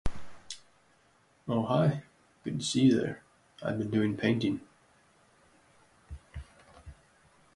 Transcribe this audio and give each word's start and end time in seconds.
Oh 1.47 1.61
hi, 1.65 2.01
good 2.43 2.59
to 2.59 2.65
see 2.65 2.85
you 2.85 2.99
there? 2.99 3.21
I've 3.61 3.77
been 3.77 3.91
doing 3.91 4.17
painting. 4.17 4.61